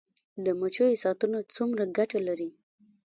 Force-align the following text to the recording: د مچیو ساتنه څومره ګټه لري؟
د 0.45 0.45
مچیو 0.59 1.01
ساتنه 1.03 1.39
څومره 1.55 1.83
ګټه 1.97 2.19
لري؟ 2.27 2.49